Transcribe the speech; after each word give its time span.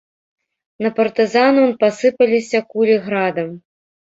На 0.85 0.91
партызанаў 0.99 1.67
пасыпаліся 1.83 2.59
кулі 2.73 2.95
градам. 3.07 3.57